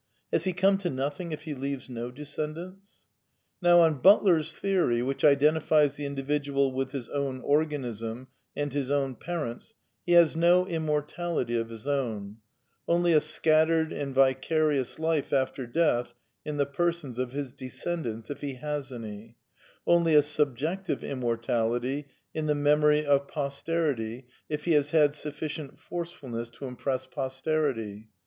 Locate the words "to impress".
26.53-27.05